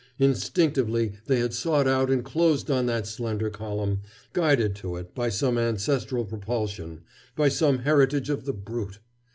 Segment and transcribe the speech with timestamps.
[0.17, 3.99] Instinctively they had sought out and closed on that slender column,
[4.33, 7.01] guided to it by some ancestral propulsion,
[7.35, 8.97] by some heritage of the brute.